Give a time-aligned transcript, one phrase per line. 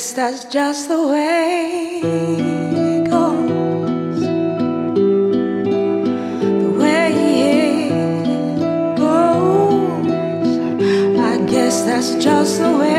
[0.00, 4.20] Guess that's just the way it goes.
[6.64, 7.12] The way
[7.90, 10.06] it goes.
[11.18, 12.89] I guess that's just the way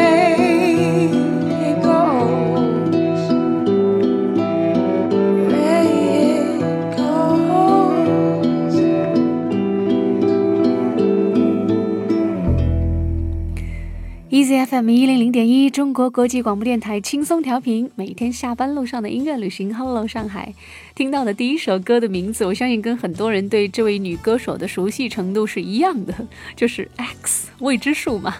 [14.71, 19.75] FM 一零零点一，中国国际广播电台轻松调频，每天下班路上的音乐旅行。
[19.75, 20.53] Hello，上海，
[20.95, 26.15] 听到的第一首歌的名字，我相信跟很多人对这位女歌手的熟悉程度是一样的，
[26.55, 28.33] 就是 X 未知数嘛。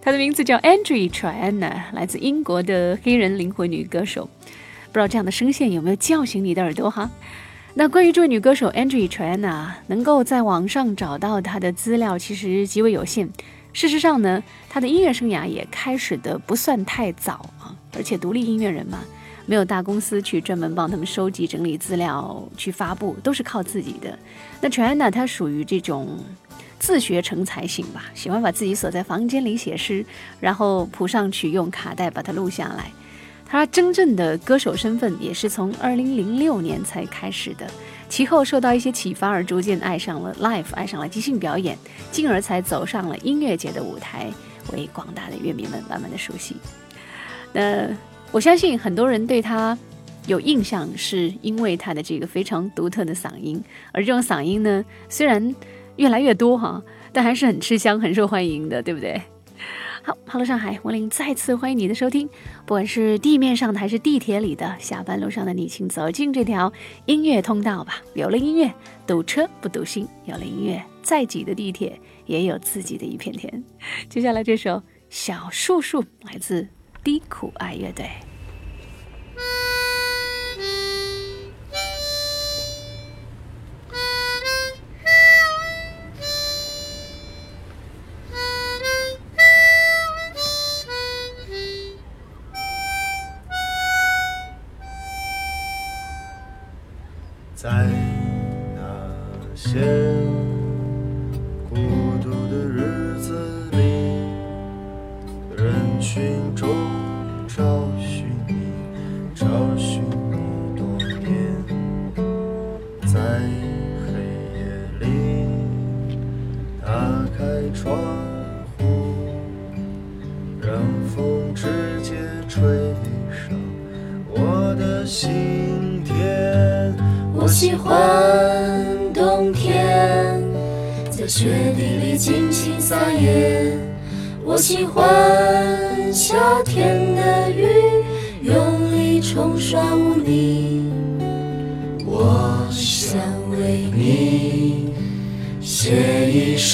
[0.00, 4.30] 她的名字叫 Andrea Triana，来自英国的黑人灵魂女歌手。
[4.92, 7.10] 不知道这样的声线有没有叫醒你的耳朵哈？
[7.74, 13.28] 那关于这位女歌手 Andrea Triana，能够在网上找到她的资料其实极为有限。
[13.74, 19.00] 事实上呢，他的音乐生涯也开始的不算太早啊，而且独立音乐人嘛，
[19.46, 24.16] 没有大公司去专门帮他们收集整理资料去发布，都是靠自己的。
[24.60, 26.18] 那全安娜她属于这种
[26.78, 30.06] 自学成才型吧，喜欢把自己锁在房间里写诗，
[30.38, 32.90] 然后谱上曲，用卡带把它录下来。
[33.46, 37.68] 他真正的歌手身份也是从二零零六年才开始的。
[38.14, 41.76] 其后受到一些启发而逐渐爱上了 live，爱上了即兴表演，
[42.12, 44.30] 进而才走上了音乐节的舞台，
[44.72, 46.54] 为广大的乐迷们慢慢的熟悉。
[47.52, 47.88] 那
[48.30, 49.76] 我相信很多人对他
[50.28, 55.52] 有印象，是因为他的这个非常独特的嗓音，而这种嗓音呢，虽然
[55.96, 56.80] 越来越多哈，
[57.12, 59.20] 但还是很吃香、很受欢迎的，对不对？
[60.06, 62.28] 好，Hello 上海，文林再次欢迎你的收听。
[62.66, 66.70] 不管是地面上的还是地铁里的，下班路上的你，请走进这条
[67.06, 68.02] 音乐通道吧。
[68.12, 68.70] 有了音乐，
[69.06, 73.64] 堵车不堵心；有了音乐，再挤的地铁也有自己的一片天。
[74.10, 74.72] 接下来这首
[75.08, 76.68] 《小树树》来自
[77.02, 78.10] 低苦爱乐队。
[97.64, 97.88] 在
[98.76, 99.80] 那些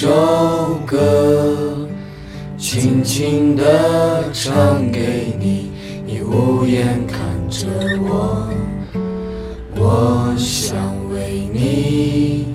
[0.03, 0.09] 首
[0.87, 1.87] 歌，
[2.57, 5.71] 轻轻地唱给你，
[6.07, 7.21] 你无言看
[7.51, 7.67] 着
[8.01, 8.49] 我。
[9.77, 10.75] 我想
[11.13, 12.47] 为你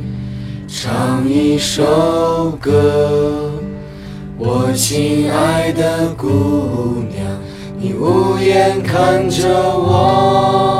[0.68, 3.52] 唱一首歌，
[4.40, 7.28] 我亲爱的姑娘，
[7.78, 10.75] 你无言看着我。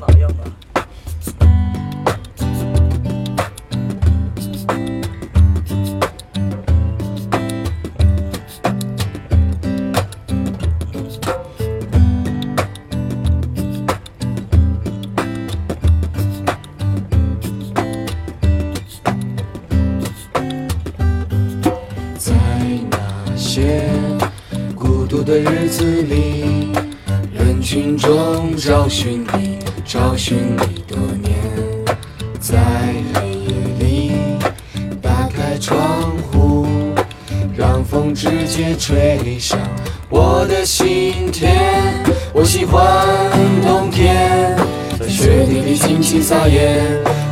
[0.00, 0.42] 哪样啊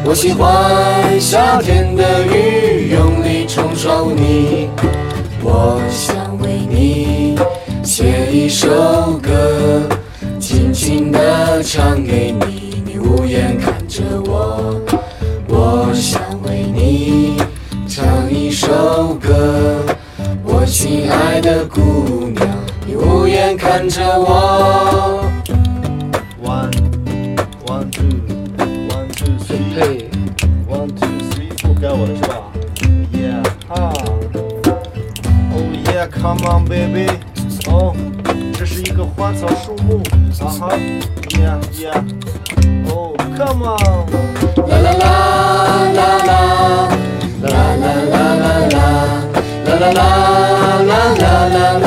[0.05, 4.69] 我喜欢夏天的雨，用力冲刷污泥。
[5.43, 7.39] 我想为你。
[7.85, 8.69] 写一首
[9.23, 9.83] 歌，
[10.41, 14.81] 轻轻地唱给你，你无言看着我。
[15.49, 17.37] 我想为你
[17.89, 19.85] 唱一首歌，
[20.43, 22.49] 我亲爱的姑娘，
[22.87, 25.25] 你无言看着我。
[36.23, 37.09] Come on, baby.
[37.69, 37.97] Oh,
[38.57, 40.01] 这是一个花草树木。
[40.39, 40.77] 哈哈，
[41.37, 41.51] 耶
[41.81, 41.91] 耶。
[42.89, 44.07] Oh, come on.
[44.69, 45.05] 啦啦啦
[45.93, 46.39] 啦啦，
[47.43, 48.79] 啦啦啦啦啦，
[49.67, 49.99] 啦啦
[50.79, 51.82] 啦啦啦啦。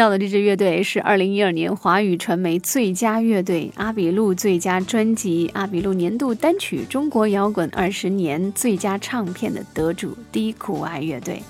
[0.00, 11.42] 到的这支乐队是二零一二年华语传媒最佳乐队、阿比路最佳专辑、阿比路年度单曲、中国摇滚二十年最佳唱片的得主低苦爱乐队。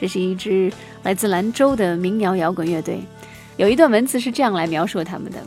[0.00, 3.00] 这是一支来自兰州的民谣摇滚乐队。
[3.58, 5.38] 有一段文字是这样来描述他们的：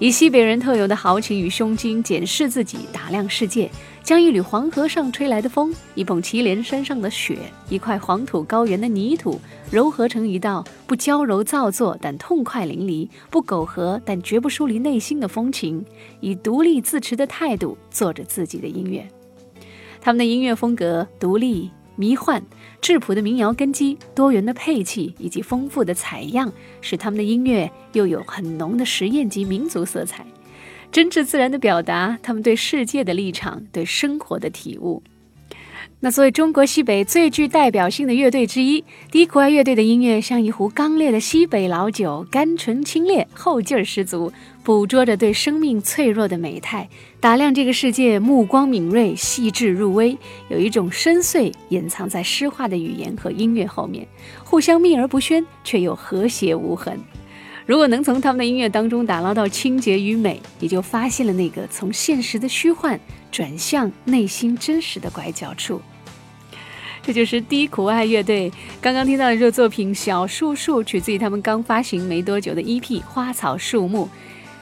[0.00, 3.70] 以西北人特有的豪情与胸襟检视自己，打量世界，
[4.02, 7.38] 将一缕黄河上吹来的风，一捧祁连山上的雪，
[7.68, 9.40] 一块黄土高原的泥土，
[9.70, 15.84] 糅合成一道不娇柔造作但痛快淋漓，不苟合但绝不疏离内心的风情，
[16.20, 19.06] 以独立自持的态度做着自己的音乐。
[20.00, 22.42] 他们的音乐风格独立、迷幻、
[22.80, 30.26] 质朴的民谣根基、多元的配器以及丰富的采样，使他们的音乐又有很浓的实验及民族色彩。
[30.92, 35.02] 真挚自然地表达他们对世界的立场、对生活的体悟。
[36.02, 44.32] 那作为中国西北最具代表性的乐队之一，低苦爱乐队的音乐像一壶刚烈的西北老酒，甘醇清冽，后劲儿十足，
[44.64, 46.88] 捕捉着对生命脆弱的美态，
[47.20, 50.16] 打量这个世界，目光敏锐，细致入微，
[50.48, 54.08] 有一种深邃隐藏在诗化的语言和音乐后面，
[54.42, 56.98] 互相秘而不宣，却又和谐无痕。
[57.70, 62.98] 如果能从他们的音乐当中打捞到清洁与美，你就发现了那个从现实的虚幻
[63.30, 65.80] 转向内心真实的拐角处。
[67.00, 68.50] 这就是低苦爱乐队
[68.80, 74.06] 刚刚听到的这个作品《小树树》，取自于他们刚发行没多久的 EP《花草树木》。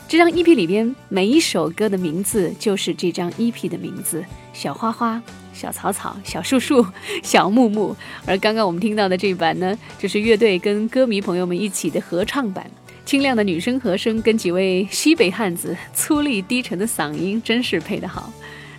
[0.06, 4.22] 这张 EP 里边每一首歌的名字就是这张 EP 的名字：
[4.52, 5.22] 小花花、
[5.54, 6.84] 小草草、小树树、
[7.24, 7.96] 小木木。
[8.26, 12.70] 而刚刚我们听到的这版呢，就是乐队跟歌迷朋友们一起的合唱版。
[13.08, 18.30] 清亮的女声和声跟几位西北汉子粗粝低沉的嗓音，真是配得好。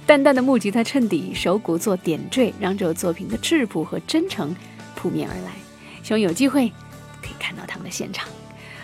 [0.06, 4.56] 淡淡的木吉他衬底，手鼓做点缀，让这首作品的质朴和真诚
[4.94, 5.54] 扑面而来。
[6.04, 6.70] 希望有机会
[7.24, 8.30] 可以看到他们的现场。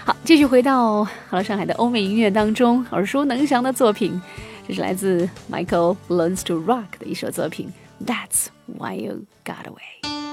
[0.04, 4.20] 好，继续回到好了上海的欧美音乐当中，耳熟能详的作品，
[4.68, 7.72] 这是来自 Michael Learns to Rock 的一首作品
[8.04, 10.25] ，That's Why You Got Away。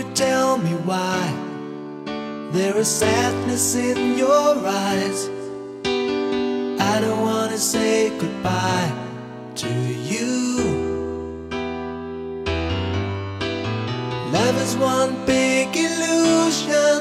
[0.00, 1.20] You tell me why
[2.52, 5.28] there is sadness in your eyes?
[5.84, 8.92] I don't wanna say goodbye
[9.56, 9.72] to
[10.10, 10.30] you.
[14.36, 17.00] Love is one big illusion.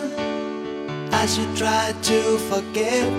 [1.22, 2.20] I should try to
[2.52, 3.10] forget,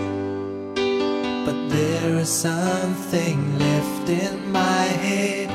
[1.46, 5.49] but there is something left in my head.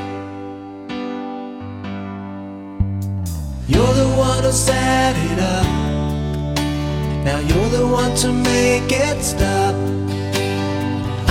[3.68, 5.66] You're the one who set it up.
[7.24, 9.74] Now you're the one to make it stop.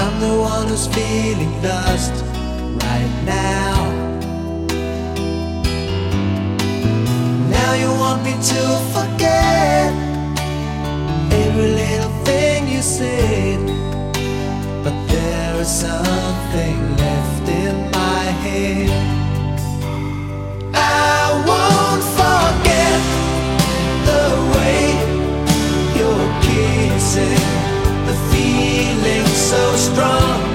[0.01, 2.11] I'm the one who's feeling lost
[2.83, 3.75] right now.
[7.49, 8.61] Now you want me to
[8.91, 9.93] forget
[11.31, 13.59] every little thing you said.
[14.83, 18.91] But there is something left in my head.
[20.73, 22.03] I won't
[29.45, 30.54] so strong,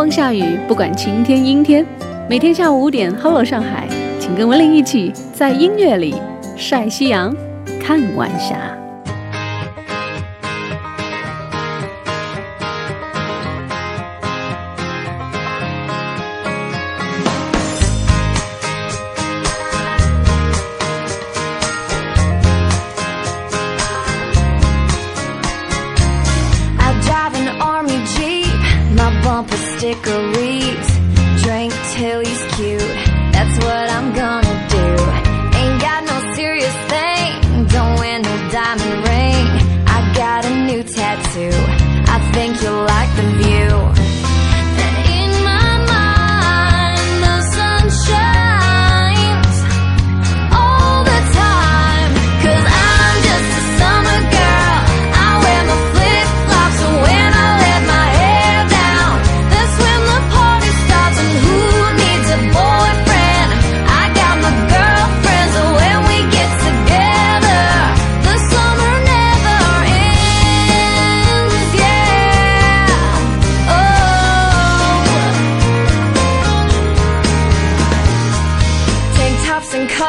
[0.00, 1.84] 光下雨，不管晴天阴天，
[2.26, 3.14] 每天下午五点。
[3.16, 3.86] hello，上海，
[4.18, 6.14] 请跟文玲一起在音乐里
[6.56, 7.36] 晒夕阳，
[7.78, 8.79] 看晚霞。
[29.22, 30.88] bumper stickeries.
[31.42, 32.94] Drink till he's cute.
[33.32, 34.49] That's what I'm gonna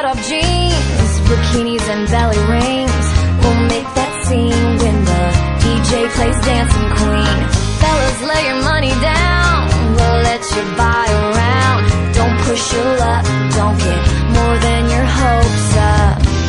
[0.02, 3.06] cut up jeans, bikinis and belly rings.
[3.42, 5.24] We'll make that scene when the
[5.62, 7.40] DJ plays Dancing Queen.
[7.82, 9.60] Fellas, lay your money down.
[9.96, 11.82] We'll let you buy around.
[12.18, 13.26] Don't push your luck.
[13.58, 14.02] Don't get
[14.38, 16.41] more than your hopes up.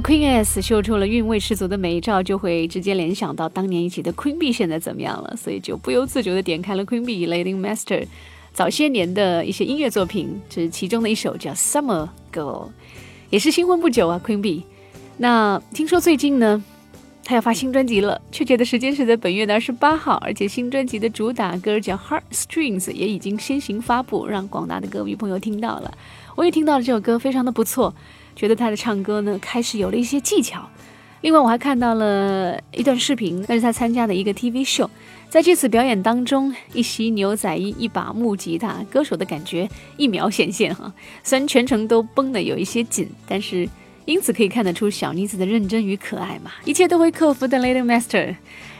[0.00, 8.06] Queen S 秀出了韵味十足的美照，就会直接联想到当年一起的 Queen B 现在怎么样了，所以就不由自主的点开了 Queen B Lady Master
[8.52, 12.64] 早些年的一些音乐作品，这是其中的一首叫《Summer Girl》，
[13.30, 14.64] 也是新婚不久啊，Queen B。
[15.18, 16.62] 那听说最近呢，
[17.22, 25.92] 他要发新专辑了，确切的时间是在本月的二十八号，而且新专辑的主打歌叫《Heart Strings》也已经先行发布，让广大的歌迷朋友听到了。
[26.34, 27.94] 我也听到了这首歌，非常的不错，
[28.36, 30.68] 觉得他的唱歌呢开始有了一些技巧。
[31.22, 34.88] 另外，我还看到了一段视频，那是他参加的一个 TV show。
[35.28, 40.92] 在这次表演当中，一袭牛仔衣，一把木吉他，歌手的感觉一秒显现哈。
[41.24, 43.68] 虽然全程都绷得有一些紧，但是
[44.04, 46.52] 因此可以看得出小妮子的认真与可爱嘛。
[46.64, 48.36] 一切都会克服的 Lady Master，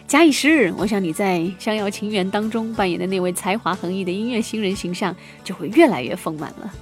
[0.07, 6.73] 假以时日，我想你在《逍遥情缘》当中扮演的那位才华横溢的音乐新人形象就会越来越丰满了。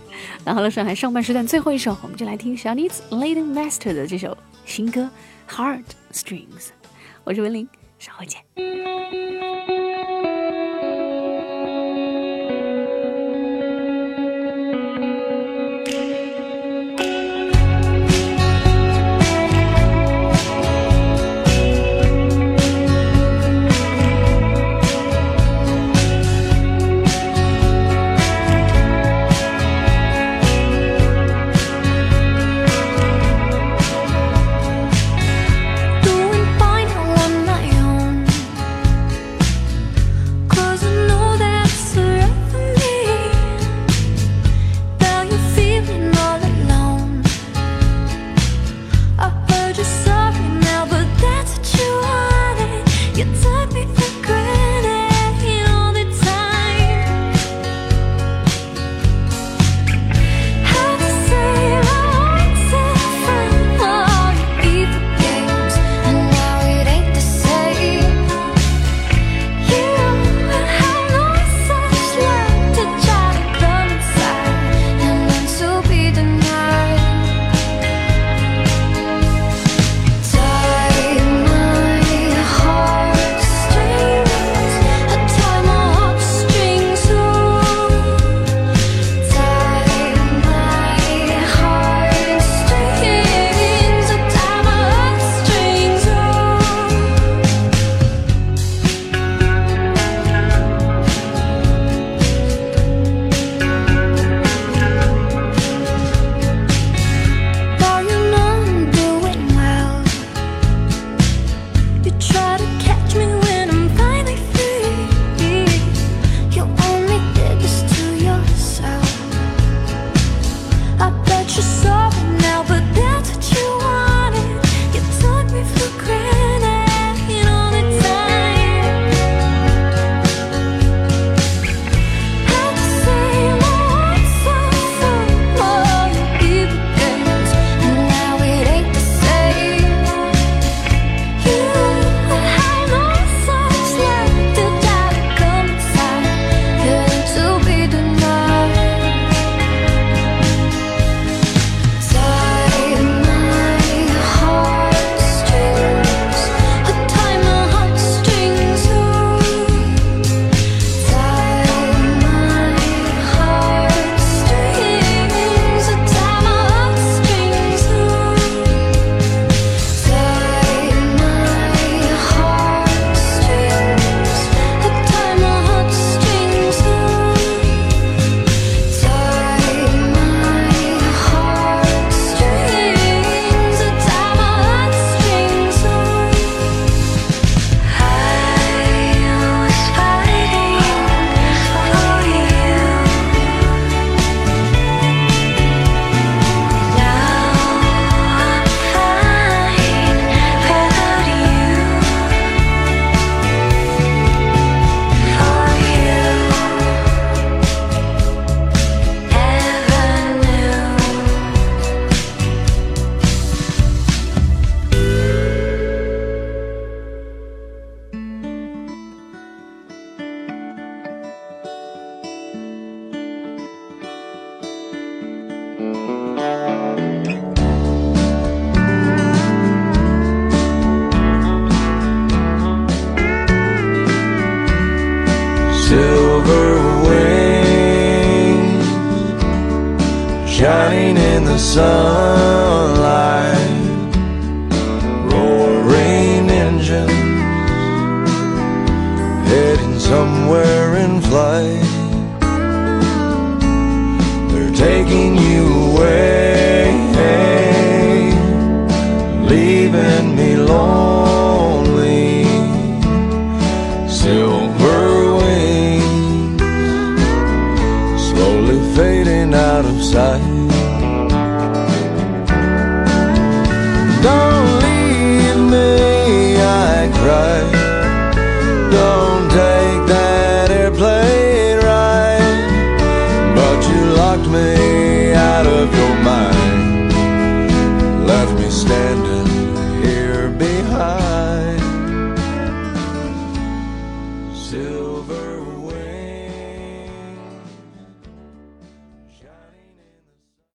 [0.45, 5.09] 那好了，上海上半时段最后一首，我们就来听小妮子 Lady Master 的这首新歌
[5.51, 6.37] 《Heart Strings》。
[7.25, 7.67] 我是文玲，
[7.99, 8.84] 稍后见。